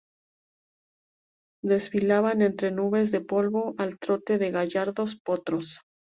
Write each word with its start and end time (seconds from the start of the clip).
desfilaban 1.63 2.41
entre 2.41 2.71
nubes 2.71 3.11
de 3.11 3.21
polvo, 3.21 3.75
al 3.77 3.99
trote 3.99 4.39
de 4.39 4.49
gallardos 4.49 5.15
potros 5.19 5.81